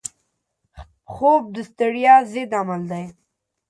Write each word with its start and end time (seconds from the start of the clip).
خوب 1.11 1.43
د 1.55 1.57
ستړیا 1.69 2.15
ضد 2.31 2.51
عمل 2.59 2.81
دی 2.91 3.05